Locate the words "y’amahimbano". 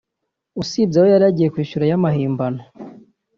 1.87-2.61